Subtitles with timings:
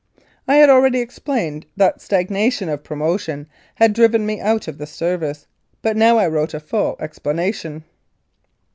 [0.47, 5.45] I had already explained that stagnation of promotion had driven me out of the Service,
[5.83, 7.83] but now I wrote a full explanation.